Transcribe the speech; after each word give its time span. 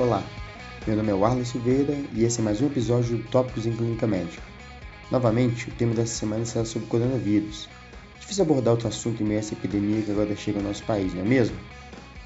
Olá, 0.00 0.24
meu 0.86 0.96
nome 0.96 1.10
é 1.10 1.14
Warley 1.14 1.44
Silveira 1.44 1.94
e 2.14 2.24
esse 2.24 2.40
é 2.40 2.42
mais 2.42 2.62
um 2.62 2.68
episódio 2.68 3.18
do 3.18 3.24
Tópicos 3.24 3.66
em 3.66 3.76
Clínica 3.76 4.06
Médica. 4.06 4.42
Novamente, 5.10 5.68
o 5.68 5.74
tema 5.74 5.92
dessa 5.92 6.14
semana 6.14 6.42
será 6.46 6.64
sobre 6.64 6.88
coronavírus. 6.88 7.68
Difícil 8.18 8.44
abordar 8.44 8.72
outro 8.72 8.88
assunto 8.88 9.22
em 9.22 9.26
meio 9.26 9.38
a 9.38 9.40
essa 9.40 9.52
epidemia 9.52 10.00
que 10.00 10.10
agora 10.10 10.34
chega 10.34 10.58
ao 10.58 10.64
nosso 10.64 10.82
país, 10.84 11.12
não 11.12 11.20
é 11.20 11.24
mesmo? 11.26 11.54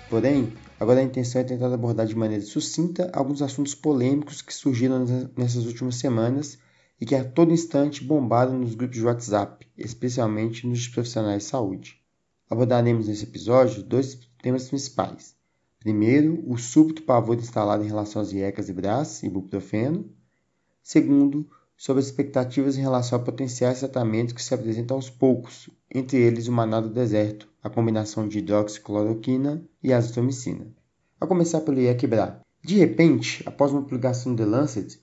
Porém, 0.08 0.52
agora 0.78 1.00
a 1.00 1.02
intenção 1.02 1.40
é 1.40 1.44
tentar 1.44 1.74
abordar 1.74 2.06
de 2.06 2.14
maneira 2.14 2.44
sucinta 2.44 3.10
alguns 3.12 3.42
assuntos 3.42 3.74
polêmicos 3.74 4.40
que 4.40 4.54
surgiram 4.54 5.04
nessas 5.36 5.66
últimas 5.66 5.96
semanas 5.96 6.56
e 7.00 7.04
que 7.04 7.16
a 7.16 7.24
todo 7.24 7.52
instante 7.52 8.04
bombaram 8.04 8.56
nos 8.56 8.76
grupos 8.76 8.98
de 8.98 9.04
WhatsApp, 9.04 9.66
especialmente 9.76 10.64
nos 10.64 10.86
profissionais 10.86 11.42
de 11.42 11.48
saúde. 11.48 12.00
Abordaremos 12.48 13.08
nesse 13.08 13.24
episódio 13.24 13.82
dois 13.82 14.16
temas 14.40 14.68
principais. 14.68 15.34
Primeiro, 15.84 16.42
o 16.50 16.56
súbito 16.56 17.02
pavor 17.02 17.36
instalado 17.36 17.84
em 17.84 17.88
relação 17.88 18.22
às 18.22 18.32
IECAS 18.32 18.70
e 18.70 18.72
BRAS 18.72 19.22
e 19.22 19.26
ibuprofeno. 19.26 20.10
Segundo, 20.82 21.46
sobre 21.76 22.00
as 22.00 22.06
expectativas 22.06 22.78
em 22.78 22.80
relação 22.80 23.18
a 23.18 23.22
potenciais 23.22 23.80
tratamentos 23.80 24.32
que 24.32 24.42
se 24.42 24.54
apresentam 24.54 24.96
aos 24.96 25.10
poucos, 25.10 25.68
entre 25.94 26.16
eles 26.16 26.48
o 26.48 26.52
maná 26.52 26.80
do 26.80 26.88
deserto, 26.88 27.46
a 27.62 27.68
combinação 27.68 28.26
de 28.26 28.38
hidroxicloroquina 28.38 29.62
e 29.82 29.92
azitromicina. 29.92 30.72
A 31.20 31.26
começar 31.26 31.60
pelo 31.60 31.78
IEC-BRA. 31.78 32.40
De 32.64 32.78
repente, 32.78 33.42
após 33.44 33.70
uma 33.70 33.82
publicação 33.82 34.32
no 34.32 34.38
The 34.38 34.46
Lancet, 34.46 34.98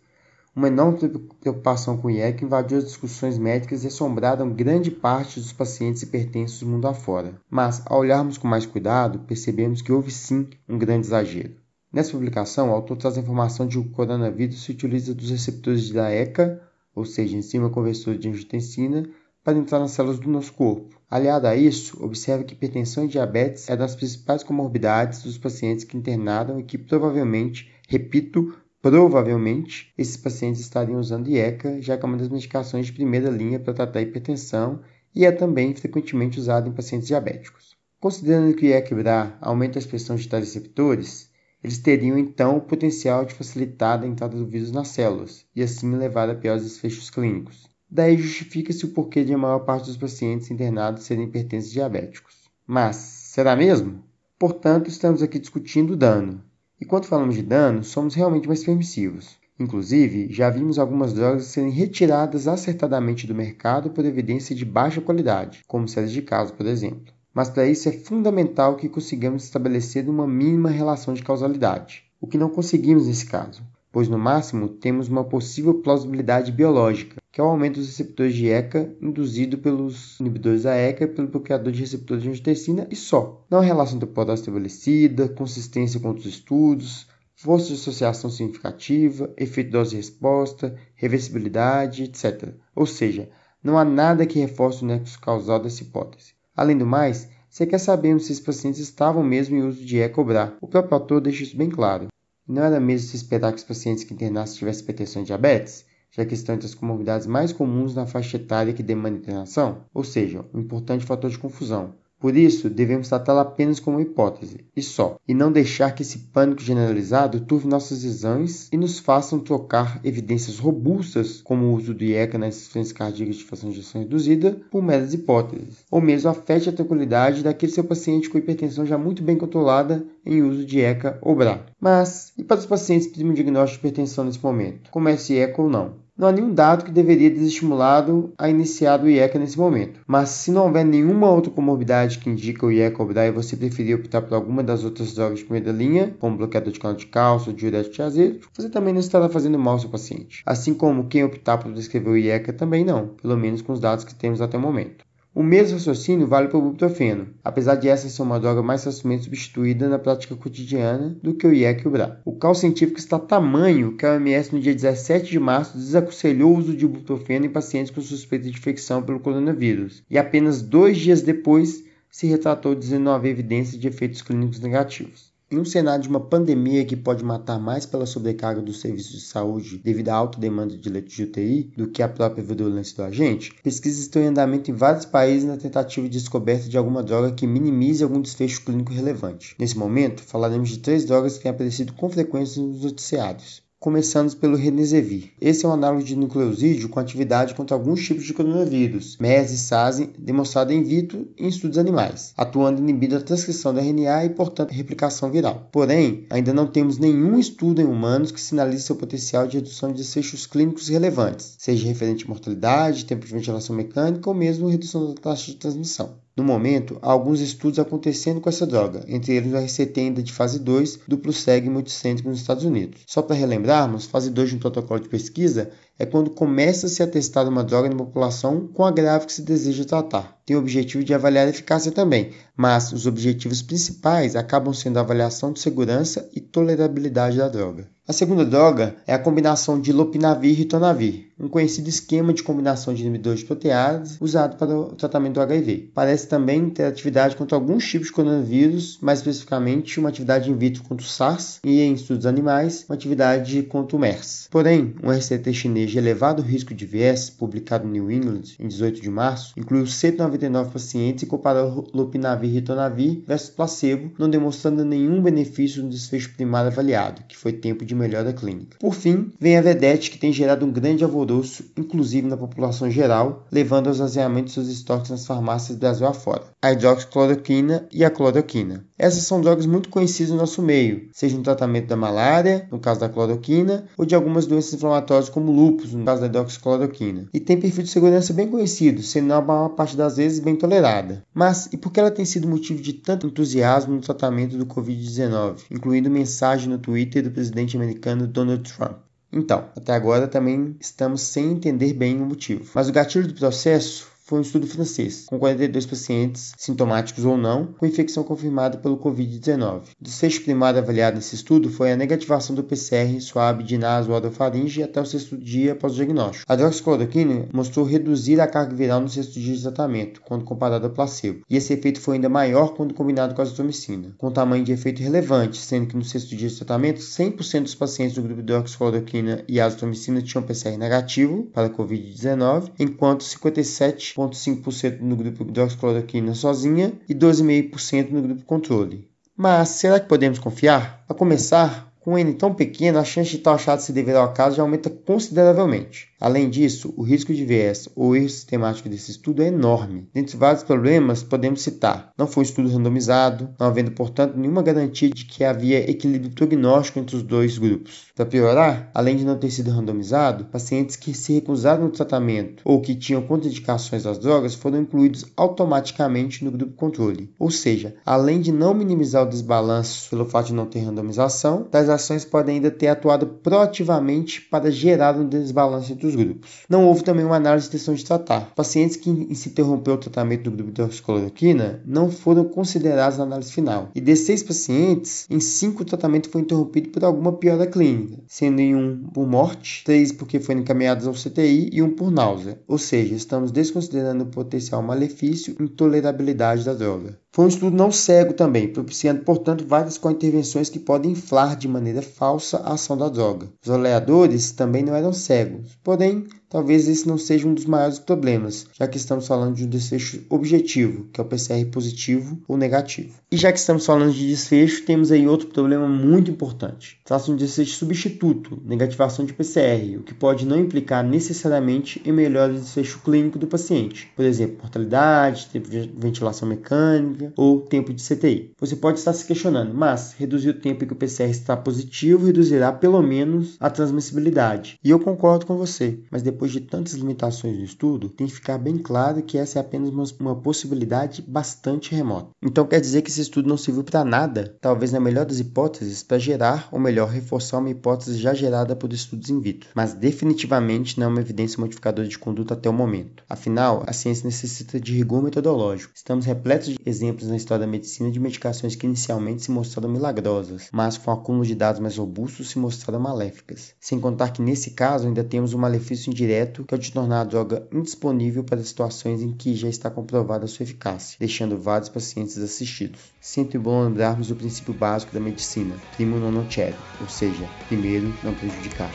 uma 0.56 0.68
enorme 0.68 1.00
preocupação 1.40 1.98
com 1.98 2.08
o 2.08 2.12
IEC 2.12 2.44
invadiu 2.44 2.78
as 2.78 2.86
discussões 2.86 3.38
médicas 3.38 3.84
e 3.84 3.88
assombraram 3.88 4.52
grande 4.52 4.92
parte 4.92 5.40
dos 5.40 5.54
pacientes 5.54 6.02
hipertensos 6.04 6.62
mundo 6.64 6.88
afora. 6.88 7.40
Mas, 7.50 7.82
ao 7.86 8.00
olharmos 8.00 8.38
com 8.38 8.48
mais 8.48 8.66
cuidado, 8.66 9.20
percebemos 9.20 9.82
que 9.82 9.92
houve 9.92 10.12
sim 10.12 10.50
um 10.68 10.78
grande 10.78 11.08
exagero. 11.08 11.56
Nessa 11.92 12.12
publicação, 12.12 12.70
o 12.70 12.74
autor 12.74 12.98
traz 12.98 13.18
a 13.18 13.22
informação 13.22 13.66
de 13.66 13.80
que 13.80 13.88
o 13.88 13.92
coronavírus 13.92 14.64
se 14.64 14.72
utiliza 14.72 15.14
dos 15.14 15.30
receptores 15.30 15.90
da 15.92 16.10
ECA, 16.10 16.62
ou 16.94 17.06
seja, 17.06 17.38
enzima 17.38 17.70
conversora 17.70 18.18
de 18.18 18.28
angiotensina, 18.28 19.10
para 19.44 19.58
entrar 19.58 19.80
nas 19.80 19.92
células 19.92 20.20
do 20.20 20.30
nosso 20.30 20.54
corpo. 20.54 21.02
Aliado 21.10 21.48
a 21.48 21.56
isso, 21.56 22.02
observa 22.04 22.44
que 22.44 22.54
hipertensão 22.54 23.06
e 23.06 23.08
diabetes 23.08 23.70
é 23.70 23.76
das 23.76 23.96
principais 23.96 24.44
comorbidades 24.44 25.24
dos 25.24 25.38
pacientes 25.38 25.84
que 25.84 25.98
internaram 25.98 26.60
e 26.60 26.64
que 26.64 26.78
provavelmente, 26.78 27.70
repito, 27.88 28.54
Provavelmente, 28.82 29.94
esses 29.96 30.18
pacientes 30.18 30.60
estariam 30.60 31.00
usando 31.00 31.30
IECA, 31.30 31.80
já 31.82 31.96
que 31.96 32.04
é 32.04 32.08
uma 32.08 32.18
das 32.18 32.30
medicações 32.30 32.88
de 32.88 32.94
primeira 32.94 33.30
linha 33.30 33.60
para 33.60 33.76
tratar 33.76 34.00
a 34.00 34.02
hipertensão 34.02 34.82
e 35.14 35.24
é 35.24 35.32
também 35.32 35.76
frequentemente 35.76 36.40
usada 36.40 36.68
em 36.68 36.72
pacientes 36.72 37.08
diabéticos. 37.08 37.76
Considerando 38.00 38.56
que 38.56 38.66
o 38.66 38.70
IECA 38.70 39.38
aumenta 39.40 39.78
a 39.78 39.82
expressão 39.82 40.16
de 40.16 40.28
tais 40.28 40.46
receptores, 40.46 41.30
eles 41.64 41.78
teriam 41.78 42.18
então 42.18 42.58
o 42.58 42.62
potencial 42.62 43.24
de 43.24 43.36
facilitar 43.36 44.02
a 44.02 44.08
entrada 44.08 44.36
do 44.36 44.48
vírus 44.48 44.72
nas 44.72 44.88
células 44.88 45.46
e 45.56 45.62
assim 45.62 45.96
levar 45.96 46.28
a 46.28 46.34
piores 46.34 46.64
desfechos 46.64 47.12
clínicos. 47.12 47.70
Daí 47.88 48.18
justifica-se 48.18 48.84
o 48.86 48.94
porquê 48.94 49.24
de 49.24 49.32
a 49.32 49.38
maior 49.38 49.60
parte 49.60 49.86
dos 49.86 49.98
pacientes 49.98 50.50
internados 50.50 51.04
serem 51.04 51.26
hipertensos 51.26 51.72
diabéticos. 51.72 52.50
Mas, 52.66 52.96
será 52.96 53.56
mesmo? 53.56 54.04
Portanto, 54.40 54.90
estamos 54.90 55.22
aqui 55.22 55.38
discutindo 55.38 55.92
o 55.94 55.96
dano, 55.96 56.44
e 56.82 56.86
quando 56.86 57.06
falamos 57.06 57.36
de 57.36 57.44
dano, 57.44 57.84
somos 57.84 58.16
realmente 58.16 58.48
mais 58.48 58.64
permissivos. 58.64 59.40
Inclusive, 59.60 60.28
já 60.34 60.50
vimos 60.50 60.80
algumas 60.80 61.14
drogas 61.14 61.46
serem 61.46 61.70
retiradas 61.70 62.48
acertadamente 62.48 63.28
do 63.28 63.36
mercado 63.36 63.92
por 63.92 64.04
evidência 64.04 64.56
de 64.56 64.66
baixa 64.66 65.00
qualidade, 65.00 65.62
como 65.68 65.88
séries 65.88 66.12
de 66.12 66.24
caso, 66.24 66.54
por 66.56 66.66
exemplo. 66.66 67.14
Mas 67.32 67.50
para 67.50 67.68
isso 67.68 67.88
é 67.88 67.92
fundamental 67.92 68.76
que 68.76 68.90
consigamos 68.90 69.44
estabelecer 69.44 70.10
uma 70.10 70.28
mínima 70.28 70.70
relação 70.70 71.14
de 71.14 71.24
causalidade, 71.24 72.04
o 72.20 72.26
que 72.26 72.38
não 72.38 72.50
conseguimos 72.50 73.06
nesse 73.06 73.28
caso 73.28 73.64
pois 73.92 74.08
no 74.08 74.18
máximo 74.18 74.70
temos 74.70 75.10
uma 75.10 75.24
possível 75.24 75.76
plausibilidade 75.76 76.52
biológica, 76.52 77.21
que 77.32 77.40
é 77.40 77.44
o 77.44 77.48
aumento 77.48 77.80
dos 77.80 77.88
receptores 77.88 78.36
de 78.36 78.50
ECA 78.50 78.94
induzido 79.02 79.58
pelos 79.58 80.20
inibidores 80.20 80.64
da 80.64 80.76
ECA 80.76 81.06
e 81.06 81.08
pelo 81.08 81.30
bloqueador 81.30 81.72
de 81.72 81.80
receptores 81.80 82.24
de 82.24 82.30
angiotensina 82.30 82.88
e 82.92 82.96
só. 82.96 83.46
Não 83.50 83.60
há 83.60 83.62
relação 83.62 83.98
temporal 83.98 84.36
estabelecida, 84.36 85.30
consistência 85.30 86.00
com 86.00 86.10
outros 86.10 86.26
estudos, 86.26 87.08
força 87.34 87.68
de 87.68 87.76
associação 87.76 88.30
significativa, 88.30 89.34
efeito 89.38 89.72
dose-resposta, 89.72 90.76
reversibilidade, 90.94 92.04
etc. 92.04 92.54
Ou 92.76 92.86
seja, 92.86 93.30
não 93.64 93.78
há 93.78 93.86
nada 93.86 94.26
que 94.26 94.40
reforce 94.40 94.84
o 94.84 94.86
nexo 94.86 95.20
causal 95.20 95.62
dessa 95.62 95.84
hipótese. 95.84 96.34
Além 96.56 96.78
do 96.78 96.86
mais, 96.86 97.30
sequer 97.50 97.80
sabemos 97.80 98.26
se 98.26 98.34
esses 98.34 98.44
pacientes 98.44 98.82
estavam 98.82 99.24
mesmo 99.24 99.56
em 99.56 99.62
uso 99.62 99.86
de 99.86 100.00
ECA 100.00 100.20
ou 100.20 100.26
BRA. 100.28 100.58
O 100.60 100.68
próprio 100.68 100.96
autor 100.96 101.22
deixa 101.22 101.44
isso 101.44 101.56
bem 101.56 101.70
claro. 101.70 102.08
Não 102.46 102.64
era 102.64 102.80
mesmo 102.80 103.08
se 103.08 103.16
esperar 103.16 103.54
que 103.54 103.60
os 103.60 103.64
pacientes 103.64 104.04
que 104.04 104.14
internassem 104.14 104.58
tivessem 104.58 104.84
hipertensão 104.84 105.22
e 105.22 105.26
diabetes, 105.26 105.86
já 106.12 106.26
que 106.26 106.34
estão 106.34 106.56
entre 106.56 106.68
as 106.68 106.76
comorbidades 106.76 107.26
mais 107.26 107.54
comuns 107.54 107.96
na 107.96 108.06
faixa 108.06 108.38
etária 108.38 108.74
que 108.74 108.84
demanda 108.84 109.18
internação? 109.18 109.86
Ou 109.94 110.04
seja, 110.04 110.46
um 110.54 110.60
importante 110.60 111.06
fator 111.06 111.30
de 111.30 111.40
confusão. 111.40 111.96
Por 112.22 112.38
isso, 112.38 112.70
devemos 112.70 113.10
tratá-la 113.10 113.42
apenas 113.42 113.80
como 113.80 114.00
hipótese, 114.00 114.64
e 114.78 114.84
só, 114.84 115.18
e 115.28 115.34
não 115.34 115.52
deixar 115.52 115.96
que 115.96 116.04
esse 116.04 116.20
pânico 116.20 116.62
generalizado 116.62 117.40
turve 117.40 117.68
nossas 117.68 118.04
visões 118.04 118.70
e 118.72 118.78
nos 118.78 119.00
façam 119.00 119.40
trocar 119.40 120.00
evidências 120.04 120.60
robustas, 120.60 121.42
como 121.42 121.66
o 121.66 121.74
uso 121.74 121.96
do 121.96 122.04
IECA 122.04 122.38
nas 122.38 122.58
insuficiência 122.58 122.94
cardíacas 122.94 123.38
de 123.38 123.44
fração 123.44 123.72
reduzida, 123.96 124.62
por 124.70 124.84
meras 124.84 125.16
hipóteses, 125.16 125.84
ou 125.90 126.00
mesmo 126.00 126.30
afete 126.30 126.70
a 126.70 126.74
tranquilidade 126.74 127.42
daquele 127.42 127.72
seu 127.72 127.84
paciente 127.84 128.30
com 128.30 128.38
hipertensão 128.38 128.86
já 128.86 129.00
muito 129.00 129.24
bem 129.24 129.36
controlada 129.36 130.06
em 130.24 130.44
uso 130.44 130.64
de 130.64 130.80
ECA 130.80 131.18
ou 131.24 131.36
BRA. 131.36 131.66
Mas, 131.80 132.34
e 132.38 132.44
para 132.44 132.60
os 132.60 132.68
pacientes 132.68 133.08
que 133.08 133.18
têm 133.18 133.28
um 133.28 133.34
diagnóstico 133.34 133.82
de 133.82 133.88
hipertensão 133.88 134.26
nesse 134.26 134.44
momento? 134.44 134.92
Comece 134.92 135.34
ECA 135.34 135.60
ou 135.60 135.68
não? 135.68 136.01
Não 136.18 136.28
há 136.28 136.32
nenhum 136.32 136.54
dado 136.54 136.86
que 136.86 136.92
deveria 136.92 137.30
desestimulado 137.30 138.34
a 138.38 138.50
iniciar 138.50 139.02
o 139.02 139.10
IECA 139.10 139.40
nesse 139.40 139.58
momento. 139.58 140.02
Mas 140.06 140.30
se 140.30 140.52
não 140.52 140.66
houver 140.66 140.86
nenhuma 140.86 141.30
outra 141.30 141.52
comorbidade 141.52 142.20
que 142.20 142.30
indica 142.30 142.66
o 142.66 142.72
IECA 142.72 143.02
obrar 143.02 143.28
e 143.28 143.32
você 143.32 143.58
preferir 143.58 143.96
optar 143.96 144.22
por 144.22 144.36
alguma 144.36 144.62
das 144.62 144.84
outras 144.84 145.14
drogas 145.14 145.40
de 145.40 145.46
primeira 145.46 145.72
linha, 145.72 146.16
como 146.20 146.38
bloqueador 146.38 146.72
de 146.72 146.80
canal 146.80 146.96
de 146.96 147.08
cálcio, 147.08 147.54
diurético 147.54 147.96
de 147.96 148.02
azeite, 148.02 148.48
você 148.54 148.70
também 148.70 148.94
não 148.94 149.00
estará 149.00 149.30
fazendo 149.30 149.58
mal 149.58 149.74
ao 149.74 149.80
seu 149.80 149.90
paciente. 149.90 150.44
Assim 150.46 150.74
como 150.74 151.08
quem 151.08 151.24
optar 151.24 151.58
por 151.58 151.72
prescrever 151.72 152.14
o 152.14 152.18
IECA 152.18 152.54
também 152.54 152.86
não, 152.86 153.08
pelo 153.08 153.38
menos 153.38 153.62
com 153.62 153.74
os 153.74 153.80
dados 153.80 154.06
que 154.06 154.14
temos 154.14 154.42
até 154.42 154.58
o 154.58 154.62
momento. 154.62 155.11
O 155.34 155.42
mesmo 155.42 155.78
raciocínio 155.78 156.28
vale 156.28 156.50
para 156.50 156.58
o 156.58 156.62
buprofeno, 156.62 157.30
apesar 157.42 157.76
de 157.76 157.88
essa 157.88 158.10
ser 158.10 158.22
uma 158.22 158.38
droga 158.38 158.62
mais 158.62 158.84
facilmente 158.84 159.24
substituída 159.24 159.88
na 159.88 159.98
prática 159.98 160.36
cotidiana 160.36 161.18
do 161.24 161.34
que 161.34 161.48
o 161.48 161.54
IEC 161.54 161.86
e 161.86 161.88
o 161.88 161.92
BRA. 161.92 162.22
O 162.26 162.34
caos 162.34 162.60
científico 162.60 163.00
está 163.00 163.18
tamanho 163.18 163.96
que 163.96 164.06
a 164.06 164.16
OMS 164.16 164.54
no 164.54 164.60
dia 164.60 164.76
17 164.76 165.32
de 165.32 165.40
março 165.40 165.78
desaconselhou 165.78 166.54
o 166.54 166.58
uso 166.58 166.76
de 166.76 166.86
buprofeno 166.86 167.46
em 167.46 167.50
pacientes 167.50 167.92
com 167.92 168.02
suspeita 168.02 168.44
de 168.44 168.52
infecção 168.52 169.02
pelo 169.02 169.22
coronavírus, 169.22 170.04
e 170.10 170.18
apenas 170.18 170.62
dois 170.62 170.98
dias 170.98 171.22
depois 171.22 171.82
se 172.10 172.28
retratou 172.28 172.76
dizendo 172.76 173.06
não 173.06 173.14
haver 173.14 173.42
de 173.42 173.88
efeitos 173.88 174.22
clínicos 174.22 174.60
negativos. 174.60 175.31
Em 175.54 175.60
um 175.60 175.66
cenário 175.66 176.02
de 176.02 176.08
uma 176.08 176.22
pandemia 176.22 176.86
que 176.86 176.96
pode 176.96 177.26
matar 177.26 177.60
mais 177.60 177.86
pela 177.86 178.06
sobrecarga 178.06 178.62
dos 178.62 178.80
serviços 178.80 179.12
de 179.12 179.20
saúde 179.20 179.80
devido 179.80 180.08
à 180.08 180.16
alta 180.16 180.40
demanda 180.40 180.78
de 180.78 180.90
leitos 180.90 181.14
de 181.14 181.24
UTI 181.24 181.74
do 181.76 181.90
que 181.90 182.02
a 182.02 182.08
própria 182.08 182.42
virulência 182.42 182.96
do 182.96 183.04
agente, 183.04 183.54
pesquisas 183.62 184.00
estão 184.00 184.22
em 184.22 184.28
andamento 184.28 184.72
em 184.72 184.74
vários 184.74 185.04
países 185.04 185.44
na 185.44 185.58
tentativa 185.58 186.08
de 186.08 186.18
descoberta 186.18 186.70
de 186.70 186.78
alguma 186.78 187.04
droga 187.04 187.34
que 187.34 187.46
minimize 187.46 188.02
algum 188.02 188.22
desfecho 188.22 188.64
clínico 188.64 188.94
relevante. 188.94 189.54
Nesse 189.60 189.78
momento, 189.78 190.24
falaremos 190.24 190.70
de 190.70 190.80
três 190.80 191.04
drogas 191.04 191.36
que 191.36 191.44
têm 191.44 191.52
aparecido 191.52 191.92
com 191.92 192.10
frequência 192.10 192.62
nos 192.62 192.84
noticiários 192.84 193.62
começando 193.82 194.36
pelo 194.36 194.56
Renezevir. 194.56 195.32
Esse 195.42 195.66
é 195.66 195.68
um 195.68 195.74
análogo 195.74 196.04
de 196.04 196.16
nucleosídeo 196.16 196.88
com 196.88 197.00
atividade 197.00 197.56
contra 197.56 197.76
alguns 197.76 198.06
tipos 198.06 198.24
de 198.26 198.32
coronavírus, 198.32 199.18
MERS 199.20 199.52
e 199.52 199.58
SARS, 199.58 200.00
demonstrado 200.20 200.72
in 200.72 200.84
vitro 200.84 201.28
em 201.36 201.48
estudos 201.48 201.80
animais, 201.80 202.32
atuando 202.38 202.80
inibindo 202.80 203.16
a 203.16 203.22
transcrição 203.22 203.74
da 203.74 203.82
RNA 203.82 204.26
e, 204.26 204.30
portanto, 204.30 204.70
a 204.70 204.76
replicação 204.76 205.32
viral. 205.32 205.68
Porém, 205.72 206.28
ainda 206.30 206.54
não 206.54 206.68
temos 206.68 207.00
nenhum 207.00 207.40
estudo 207.40 207.82
em 207.82 207.86
humanos 207.86 208.32
que 208.32 208.40
sinalize 208.40 208.84
seu 208.84 208.96
potencial 208.96 209.48
de 209.48 209.58
redução 209.58 209.90
de 209.90 209.98
desfechos 209.98 210.46
clínicos 210.46 210.88
relevantes, 210.88 211.56
seja 211.58 211.88
referente 211.88 212.26
à 212.26 212.28
mortalidade, 212.28 213.06
tempo 213.06 213.26
de 213.26 213.34
ventilação 213.34 213.76
mecânica 213.76 214.30
ou 214.30 214.36
mesmo 214.36 214.68
redução 214.68 215.08
da 215.08 215.20
taxa 215.20 215.48
de 215.48 215.58
transmissão. 215.58 216.22
No 216.36 216.46
momento, 216.46 216.98
há 217.02 217.12
alguns 217.12 217.42
estudos 217.42 217.78
acontecendo 217.78 218.40
com 218.40 218.48
essa 218.48 218.66
droga, 218.66 219.04
entre 219.08 219.36
eles 219.36 219.52
o 219.52 219.58
RCT 219.58 220.12
de 220.24 220.32
fase 220.32 220.60
2 220.60 221.02
do 221.06 221.18
PlusSeg 221.18 221.70
multicêntrico 221.70 222.30
nos 222.30 222.40
Estados 222.40 222.64
Unidos. 222.64 223.02
Só 223.06 223.22
para 223.22 223.36
relembrarmos, 223.36 224.06
fase 224.06 224.30
2 224.30 224.50
de 224.50 224.56
um 224.56 224.60
protocolo 224.60 225.02
de 225.02 225.10
pesquisa 225.10 225.72
é 226.00 226.06
quando 226.06 226.32
começa-se 226.32 227.04
a 227.04 227.08
testar 227.08 227.48
uma 227.48 227.64
droga 227.64 227.90
na 227.90 227.96
população 227.96 228.68
com 228.74 228.86
a 228.86 228.92
grave 228.92 229.26
que 229.26 229.34
se 229.34 229.42
deseja 229.42 229.84
tratar. 229.84 230.42
Tem 230.46 230.56
o 230.56 230.60
objetivo 230.60 231.04
de 231.04 231.14
avaliar 231.14 231.46
a 231.46 231.50
eficácia 231.50 231.92
também, 231.92 232.32
mas 232.56 232.92
os 232.92 233.06
objetivos 233.06 233.62
principais 233.62 234.36
acabam 234.36 234.74
sendo 234.74 234.98
a 234.98 235.02
avaliação 235.02 235.52
de 235.52 235.60
segurança 235.60 236.30
e 236.34 236.40
tolerabilidade 236.40 237.38
da 237.38 237.50
droga. 237.50 237.90
A 238.12 238.14
segunda 238.14 238.44
droga 238.44 238.98
é 239.08 239.14
a 239.14 239.18
combinação 239.18 239.80
de 239.80 239.94
lopinavir 239.94 240.52
e 240.52 240.54
ritonavir, 240.54 241.32
um 241.40 241.48
conhecido 241.48 241.88
esquema 241.88 242.34
de 242.34 242.44
combinação 242.44 242.94
de 242.94 243.04
inibidores 243.04 243.40
de 243.40 243.46
protease 243.46 244.18
usado 244.20 244.58
para 244.58 244.78
o 244.78 244.94
tratamento 244.96 245.36
do 245.36 245.42
HIV. 245.42 245.92
Parece 245.94 246.28
também 246.28 246.70
ter 246.70 246.84
atividade 246.84 247.38
contra 247.38 247.56
alguns 247.56 247.88
tipos 247.88 248.08
de 248.08 248.14
coronavírus, 248.14 249.00
mais 249.02 249.20
especificamente 249.20 249.98
uma 249.98 250.10
atividade 250.10 250.52
in 250.52 250.58
vitro 250.58 250.84
contra 250.84 251.06
o 251.06 251.10
SARS 251.10 251.62
e 251.64 251.80
em 251.80 251.94
estudos 251.94 252.26
animais, 252.26 252.84
uma 252.90 252.96
atividade 252.96 253.64
contra 253.64 253.96
o 253.96 254.00
MERS. 254.00 254.50
Porém, 254.52 254.94
um 255.02 255.10
RCT 255.10 255.54
chinês 255.54 255.90
de 255.90 255.98
elevado 255.98 256.42
risco 256.42 256.74
de 256.74 256.86
viés, 256.86 257.30
publicado 257.30 257.88
no 257.88 257.94
New 257.94 258.12
England 258.12 258.44
em 258.60 258.68
18 258.68 259.02
de 259.02 259.10
março, 259.10 259.54
incluiu 259.56 259.88
199 259.88 260.72
pacientes 260.72 261.24
e 261.24 261.28
comparou 261.28 261.88
lopinavir 261.94 262.50
e 262.50 262.54
ritonavir 262.56 263.24
versus 263.26 263.52
placebo, 263.52 264.12
não 264.20 264.30
demonstrando 264.30 264.84
nenhum 264.84 265.22
benefício 265.22 265.82
no 265.82 265.90
desfecho 265.90 266.34
primário 266.36 266.70
avaliado, 266.70 267.24
que 267.26 267.38
foi 267.38 267.54
tempo 267.54 267.86
de 267.86 268.01
melhora 268.02 268.34
clínica. 268.34 268.78
Por 268.80 268.94
fim, 268.94 269.32
vem 269.40 269.58
a 269.58 269.62
vedete 269.62 270.12
que 270.12 270.18
tem 270.18 270.34
gerado 270.34 270.66
um 270.66 270.72
grande 270.72 271.04
alvoroço, 271.04 271.66
inclusive 271.78 272.28
na 272.28 272.36
população 272.36 272.90
geral, 272.90 273.46
levando 273.52 273.88
ao 273.88 273.94
esvaziamento 273.94 274.48
de 274.48 274.54
seus 274.54 274.68
estoques 274.68 275.12
nas 275.12 275.26
farmácias 275.26 275.78
do 275.78 275.80
Brasil 275.80 276.08
afora. 276.08 276.44
A 276.62 276.72
hidroxicloroquina 276.74 277.88
e 277.92 278.04
a 278.04 278.10
cloroquina. 278.10 278.86
Essas 278.98 279.24
são 279.24 279.42
drogas 279.42 279.66
muito 279.66 279.90
conhecidas 279.90 280.32
no 280.32 280.38
nosso 280.38 280.62
meio, 280.62 281.10
seja 281.12 281.36
no 281.36 281.44
tratamento 281.44 281.88
da 281.88 281.96
malária, 281.96 282.68
no 282.72 282.80
caso 282.80 283.00
da 283.00 283.10
cloroquina, 283.10 283.86
ou 283.98 284.06
de 284.06 284.14
algumas 284.14 284.46
doenças 284.46 284.74
inflamatórias 284.74 285.30
como 285.30 285.52
lúpus, 285.52 285.94
no 285.94 286.06
caso 286.06 286.22
da 286.22 286.28
hidroxicloroquina. 286.28 287.28
E 287.34 287.40
tem 287.40 287.60
perfil 287.60 287.84
de 287.84 287.90
segurança 287.90 288.34
bem 288.34 288.48
conhecido, 288.48 289.02
sendo 289.02 289.28
na 289.28 289.42
maior 289.42 289.70
parte 289.70 289.98
das 289.98 290.18
vezes 290.18 290.40
bem 290.40 290.56
tolerada. 290.56 291.24
Mas 291.34 291.68
e 291.72 291.78
por 291.78 291.92
que 291.92 292.00
ela 292.00 292.12
tem 292.12 292.26
sido 292.26 292.48
motivo 292.48 292.82
de 292.82 292.94
tanto 292.94 293.28
entusiasmo 293.28 293.96
no 293.96 294.02
tratamento 294.02 294.58
do 294.58 294.66
Covid-19, 294.66 295.62
incluindo 295.72 296.10
mensagem 296.10 296.70
no 296.70 296.78
Twitter 296.78 297.24
do 297.24 297.32
presidente 297.32 297.76
americano 297.76 297.91
Donald 298.28 298.72
Trump? 298.72 298.98
Então, 299.32 299.70
até 299.78 299.94
agora 299.94 300.28
também 300.28 300.76
estamos 300.80 301.22
sem 301.22 301.52
entender 301.52 301.94
bem 301.94 302.22
o 302.22 302.26
motivo. 302.26 302.70
Mas 302.76 302.90
o 302.90 302.92
gatilho 302.92 303.28
do 303.28 303.34
processo 303.34 304.11
foi 304.32 304.40
um 304.40 304.44
estudo 304.44 304.66
francês, 304.66 305.26
com 305.26 305.38
42 305.38 305.86
pacientes, 305.86 306.54
sintomáticos 306.58 307.26
ou 307.26 307.36
não, 307.36 307.74
com 307.78 307.86
infecção 307.86 308.24
confirmada 308.24 308.78
pelo 308.78 308.96
Covid-19. 308.98 309.82
O 309.82 309.84
desfecho 310.00 310.42
primário 310.44 310.80
avaliado 310.80 311.18
nesse 311.18 311.36
estudo 311.36 311.70
foi 311.70 311.92
a 311.92 311.98
negativação 311.98 312.56
do 312.56 312.64
PCR 312.64 313.20
suave 313.20 313.62
de 313.62 313.78
nasoorofaringe 313.78 314.84
até 314.84 315.02
o 315.02 315.06
sexto 315.06 315.38
dia 315.38 315.74
após 315.74 315.92
o 315.92 315.96
diagnóstico. 315.98 316.46
A 316.48 316.54
hidroxicloroquina 316.54 317.50
mostrou 317.52 317.86
reduzir 317.86 318.40
a 318.40 318.48
carga 318.48 318.74
viral 318.74 319.02
no 319.02 319.10
sexto 319.10 319.38
dia 319.38 319.54
de 319.54 319.62
tratamento, 319.62 320.22
quando 320.22 320.46
comparado 320.46 320.86
ao 320.86 320.94
placebo, 320.94 321.42
e 321.50 321.58
esse 321.58 321.74
efeito 321.74 322.00
foi 322.00 322.16
ainda 322.16 322.30
maior 322.30 322.74
quando 322.74 322.94
combinado 322.94 323.36
com 323.36 323.42
a 323.42 323.44
azitromicina, 323.44 324.16
com 324.18 324.32
tamanho 324.32 324.64
de 324.64 324.72
efeito 324.72 325.04
relevante, 325.04 325.58
sendo 325.58 325.88
que 325.88 325.98
no 325.98 326.06
sexto 326.06 326.38
dia 326.38 326.48
de 326.48 326.56
tratamento, 326.56 327.02
100% 327.02 327.64
dos 327.64 327.76
pacientes 327.76 328.16
do 328.16 328.22
grupo 328.22 328.42
de 328.42 328.54
hidroxicloroquina 328.54 329.44
e 329.46 329.60
azitromicina 329.60 330.22
tinham 330.22 330.42
PCR 330.42 330.78
negativo 330.78 331.50
para 331.52 331.70
Covid-19, 331.70 332.72
enquanto 332.80 333.26
57 333.26 334.21
0,5% 334.30 335.00
no 335.02 335.16
grupo 335.16 335.44
hidroxicloroquina 335.44 336.36
sozinha 336.36 336.94
e 337.08 337.16
12,5% 337.16 338.12
no 338.12 338.22
grupo 338.22 338.46
controle. 338.46 339.10
Mas 339.36 339.70
será 339.70 340.00
que 340.00 340.08
podemos 340.08 340.38
confiar? 340.38 341.04
A 341.10 341.14
começar, 341.14 341.92
com 342.00 342.14
um 342.14 342.18
N 342.18 342.34
tão 342.34 342.54
pequeno, 342.54 343.00
a 343.00 343.04
chance 343.04 343.32
de 343.32 343.40
tal 343.40 343.56
achado 343.56 343.82
se 343.82 343.92
dever 343.92 344.16
ao 344.16 344.26
acaso 344.26 344.58
já 344.58 344.62
aumenta 344.62 344.90
consideravelmente. 344.90 346.11
Além 346.22 346.52
disso, 346.52 346.94
o 346.96 347.02
risco 347.02 347.34
de 347.34 347.44
viés 347.44 347.90
ou 347.96 348.16
erro 348.16 348.30
sistemático 348.30 348.88
desse 348.88 349.10
estudo 349.10 349.42
é 349.42 349.48
enorme. 349.48 350.08
Dentre 350.14 350.38
vários 350.38 350.62
problemas, 350.62 351.24
podemos 351.24 351.64
citar: 351.64 352.12
não 352.16 352.28
foi 352.28 352.44
um 352.44 352.46
estudo 352.46 352.70
randomizado, 352.70 353.50
não 353.60 353.66
havendo, 353.66 353.90
portanto, 353.90 354.38
nenhuma 354.38 354.62
garantia 354.62 355.10
de 355.10 355.26
que 355.26 355.44
havia 355.44 355.90
equilíbrio 355.90 356.32
prognóstico 356.36 357.00
entre 357.00 357.16
os 357.16 357.24
dois 357.24 357.58
grupos. 357.58 358.12
Para 358.16 358.28
piorar, 358.28 358.92
além 358.94 359.16
de 359.16 359.26
não 359.26 359.36
ter 359.36 359.50
sido 359.50 359.72
randomizado, 359.72 360.46
pacientes 360.46 360.96
que 360.96 361.12
se 361.12 361.34
recusaram 361.34 361.86
no 361.86 361.90
tratamento 361.90 362.62
ou 362.64 362.80
que 362.80 362.94
tinham 362.94 363.24
contraindicações 363.24 364.04
das 364.04 364.20
drogas 364.20 364.54
foram 364.54 364.80
incluídos 364.80 365.26
automaticamente 365.36 366.46
no 366.46 366.52
grupo 366.52 366.76
controle. 366.76 367.34
Ou 367.40 367.50
seja, 367.50 367.96
além 368.06 368.40
de 368.40 368.52
não 368.52 368.76
minimizar 368.76 369.24
o 369.24 369.30
desbalanço 369.30 370.08
pelo 370.12 370.26
fato 370.26 370.48
de 370.48 370.54
não 370.54 370.68
ter 370.68 370.82
randomização, 370.82 371.64
tais 371.64 371.90
ações 371.90 372.24
podem 372.24 372.58
ainda 372.58 372.70
ter 372.70 372.90
atuado 372.90 373.26
proativamente 373.26 374.40
para 374.42 374.70
gerar 374.70 375.18
um 375.18 375.28
desbalanço 375.28 375.92
entre 375.92 376.11
grupos. 376.16 376.50
Não 376.70 376.86
houve 376.86 377.04
também 377.04 377.26
uma 377.26 377.36
análise 377.36 377.68
de 377.68 377.76
intenção 377.76 377.94
de 377.94 378.06
tratar. 378.06 378.52
Pacientes 378.56 378.98
que 378.98 379.36
se 379.36 379.50
interrompeu 379.50 379.96
o 379.96 379.98
tratamento 379.98 380.50
do 380.50 380.52
grupo 380.52 380.72
de 380.72 380.82
oxicloroquina 380.82 381.82
não 381.86 382.12
foram 382.12 382.46
considerados 382.46 383.18
na 383.18 383.24
análise 383.24 383.52
final. 383.52 383.90
E 383.96 384.02
desses 384.02 384.26
seis 384.26 384.44
pacientes, 384.44 385.26
em 385.30 385.40
cinco 385.40 385.84
o 385.84 385.86
tratamento 385.86 386.30
foi 386.30 386.42
interrompido 386.42 386.90
por 386.90 387.04
alguma 387.04 387.34
piora 387.34 387.66
clínica, 387.68 388.18
sendo 388.28 388.60
em 388.60 388.76
um 388.76 389.04
por 389.14 389.28
morte, 389.28 389.84
três 389.86 390.12
porque 390.12 390.40
foram 390.40 390.62
encaminhados 390.62 391.08
ao 391.08 391.14
CTI 391.14 391.70
e 391.72 391.82
um 391.82 391.92
por 391.92 392.12
náusea. 392.12 392.60
Ou 392.68 392.78
seja, 392.78 393.16
estamos 393.16 393.52
desconsiderando 393.52 394.24
o 394.24 394.28
potencial 394.28 394.82
malefício 394.82 395.56
e 395.60 395.64
intolerabilidade 395.64 396.66
da 396.66 396.74
droga. 396.74 397.18
Foi 397.34 397.46
um 397.46 397.48
estudo 397.48 397.76
não 397.76 397.92
cego 397.92 398.34
também, 398.34 398.72
propiciando, 398.72 399.24
portanto, 399.24 399.66
várias 399.66 399.98
co-intervenções 399.98 400.70
que 400.70 400.80
podem 400.80 401.12
inflar 401.12 401.56
de 401.56 401.68
maneira 401.68 402.02
falsa 402.02 402.58
a 402.58 402.74
ação 402.74 402.98
da 402.98 403.08
droga. 403.08 403.50
Os 403.64 403.70
oleadores 403.70 404.52
também 404.52 404.84
não 404.84 404.94
eram 404.94 405.14
cegos, 405.14 405.78
porém 405.82 406.28
talvez 406.52 406.88
esse 406.88 407.08
não 407.08 407.18
seja 407.18 407.48
um 407.48 407.54
dos 407.54 407.66
maiores 407.66 407.98
problemas, 407.98 408.68
já 408.78 408.86
que 408.86 408.98
estamos 408.98 409.26
falando 409.26 409.56
de 409.56 409.64
um 409.64 409.70
desfecho 409.70 410.22
objetivo, 410.30 411.08
que 411.12 411.20
é 411.20 411.24
o 411.24 411.28
PCR 411.28 411.66
positivo 411.72 412.38
ou 412.48 412.58
negativo. 412.58 413.14
E 413.32 413.38
já 413.38 413.52
que 413.52 413.58
estamos 413.58 413.86
falando 413.86 414.14
de 414.14 414.28
desfecho, 414.28 414.84
temos 414.84 415.12
aí 415.12 415.26
outro 415.26 415.48
problema 415.48 415.88
muito 415.88 416.30
importante. 416.30 417.00
Trata-se 417.06 417.28
de 417.28 417.32
um 417.32 417.38
desfecho 417.38 417.76
substituto, 417.76 418.62
negativação 418.66 419.24
de 419.24 419.34
PCR, 419.34 419.98
o 419.98 420.04
que 420.04 420.14
pode 420.14 420.46
não 420.46 420.60
implicar 420.60 421.04
necessariamente 421.04 422.02
em 422.06 422.12
melhora 422.12 422.52
do 422.52 422.60
desfecho 422.60 423.00
clínico 423.00 423.40
do 423.40 423.48
paciente, 423.48 424.12
por 424.16 424.26
exemplo, 424.26 424.58
mortalidade, 424.60 425.48
tempo 425.48 425.70
de 425.70 425.90
ventilação 425.98 426.48
mecânica 426.48 427.32
ou 427.38 427.62
tempo 427.62 427.94
de 427.94 428.04
CTI. 428.04 428.52
Você 428.60 428.76
pode 428.76 429.00
estar 429.00 429.14
se 429.14 429.26
questionando, 429.26 429.74
mas 429.74 430.14
reduzir 430.18 430.50
o 430.50 430.60
tempo 430.60 430.84
em 430.84 430.88
que 430.88 430.94
o 430.94 430.98
PCR 430.98 431.30
está 431.30 431.56
positivo 431.56 432.26
reduzirá 432.26 432.74
pelo 432.74 433.02
menos 433.02 433.56
a 433.60 433.70
transmissibilidade. 433.70 434.78
E 434.84 434.90
eu 434.90 435.00
concordo 435.00 435.46
com 435.46 435.56
você, 435.56 436.00
mas 436.12 436.22
depois 436.22 436.41
depois 436.42 436.54
de 436.54 436.62
tantas 436.62 436.94
limitações 436.94 437.56
no 437.56 437.64
estudo, 437.64 438.10
tem 438.10 438.26
que 438.26 438.34
ficar 438.34 438.58
bem 438.58 438.76
claro 438.76 439.22
que 439.22 439.38
essa 439.38 439.60
é 439.60 439.62
apenas 439.62 439.90
uma, 439.90 440.04
uma 440.20 440.36
possibilidade 440.36 441.22
bastante 441.22 441.94
remota. 441.94 442.32
Então 442.42 442.66
quer 442.66 442.82
dizer 442.82 443.04
que 443.04 443.12
esse 443.12 443.22
estudo 443.22 443.48
não 443.48 443.58
serviu 443.58 443.84
para 443.84 444.04
nada, 444.04 444.58
talvez 444.60 444.92
na 444.92 445.00
melhor 445.00 445.24
das 445.24 445.38
hipóteses, 445.38 446.02
para 446.02 446.18
gerar, 446.18 446.68
ou 446.72 446.80
melhor, 446.80 447.08
reforçar 447.08 447.60
uma 447.60 447.70
hipótese 447.70 448.18
já 448.18 448.34
gerada 448.34 448.76
por 448.76 448.92
estudos 448.92 449.30
in 449.30 449.40
vitro, 449.40 449.70
mas 449.76 449.94
definitivamente 449.94 451.00
não 451.00 451.06
é 451.06 451.10
uma 451.10 451.22
evidência 451.22 451.62
modificadora 451.62 452.08
de 452.08 452.18
conduta 452.18 452.56
até 452.56 452.68
o 452.68 452.74
momento. 452.74 453.24
Afinal, 453.30 453.84
a 453.86 453.94
ciência 453.94 454.26
necessita 454.26 454.80
de 454.80 454.96
rigor 454.96 455.22
metodológico. 455.22 455.94
Estamos 455.94 456.26
repletos 456.26 456.70
de 456.70 456.80
exemplos 456.84 457.28
na 457.28 457.38
história 457.38 457.68
da 457.68 457.72
medicina 457.72 458.10
de 458.10 458.20
medicações 458.20 458.76
que 458.76 458.88
inicialmente 458.88 459.44
se 459.44 459.52
mostraram 459.52 459.92
milagrosas, 459.92 460.70
mas 460.72 460.98
com 460.98 461.12
acúmulo 461.12 461.46
de 461.46 461.54
dados 461.54 461.80
mais 461.80 461.98
robustos 461.98 462.50
se 462.50 462.58
mostraram 462.58 463.00
maléficas. 463.00 463.76
Sem 463.80 464.00
contar 464.00 464.32
que 464.32 464.42
nesse 464.42 464.72
caso 464.72 465.06
ainda 465.06 465.24
temos 465.24 465.54
um 465.54 465.60
malefício 465.60 466.10
indireto 466.10 466.31
direto 466.32 466.64
que 466.64 466.74
é 466.74 466.78
de 466.78 466.94
tornar 466.94 467.22
a 467.22 467.24
droga 467.26 467.68
indisponível 467.74 468.42
para 468.42 468.64
situações 468.64 469.22
em 469.22 469.34
que 469.34 469.54
já 469.54 469.68
está 469.68 469.92
comprovada 469.92 470.48
sua 470.48 470.64
eficácia, 470.64 471.18
deixando 471.20 471.58
vários 471.58 471.90
pacientes 471.90 472.38
assistidos. 472.38 473.02
Sempre 473.20 473.60
bom 473.60 473.84
lembrarmos 473.84 474.32
o 474.32 474.36
princípio 474.36 474.74
básico 474.74 475.14
da 475.14 475.20
medicina, 475.20 475.76
primo 475.98 476.18
non 476.18 476.32
nocere, 476.32 476.76
ou 477.02 477.10
seja, 477.10 477.46
primeiro 477.68 478.08
não 478.24 478.34
prejudicar. 478.34 478.90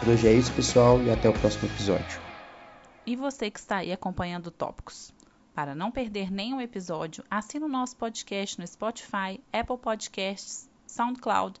Por 0.00 0.08
hoje 0.08 0.26
é 0.26 0.32
isso, 0.32 0.52
pessoal, 0.52 1.00
e 1.00 1.10
até 1.10 1.28
o 1.28 1.32
próximo 1.32 1.68
episódio. 1.68 2.20
E 3.06 3.14
você 3.14 3.48
que 3.48 3.60
está 3.60 3.76
aí 3.76 3.92
acompanhando 3.92 4.50
Tópicos? 4.50 5.12
Para 5.54 5.74
não 5.74 5.92
perder 5.92 6.32
nenhum 6.32 6.60
episódio, 6.60 7.22
assine 7.30 7.64
o 7.64 7.68
nosso 7.68 7.96
podcast 7.96 8.58
no 8.58 8.66
Spotify, 8.66 9.40
Apple 9.52 9.78
Podcasts, 9.78 10.68
SoundCloud 10.86 11.60